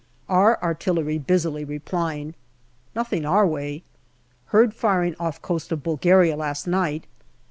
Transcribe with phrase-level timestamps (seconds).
[0.29, 2.33] Our artillery busily replying.
[2.95, 3.83] Nothing our way.
[4.45, 7.05] Heard firing off coast of Bulgaria last night.